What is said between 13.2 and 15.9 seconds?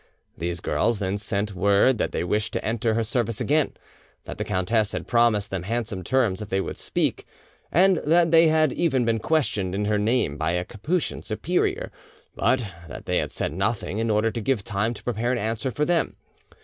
said nothing, in order to give time to prepare an answer for